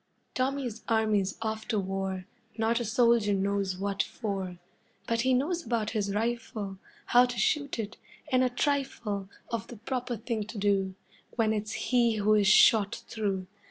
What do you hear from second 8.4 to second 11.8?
a trifle Of the proper thing to do When it's